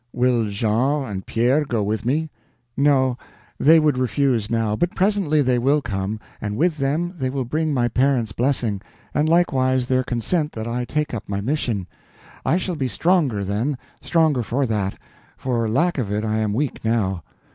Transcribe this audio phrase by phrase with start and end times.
[0.13, 2.31] "Will Jean and Pierre go with me?"
[2.75, 3.19] "No;
[3.59, 7.71] they would refuse now, but presently they will come, and with them they will bring
[7.71, 8.81] my parents' blessing,
[9.13, 11.85] and likewise their consent that I take up my mission.
[12.43, 14.97] I shall be stronger, then—stronger for that;
[15.37, 17.21] for lack of it I am weak now."